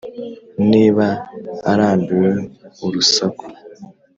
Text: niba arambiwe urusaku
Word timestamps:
niba 0.69 1.07
arambiwe 1.71 2.31
urusaku 2.85 3.45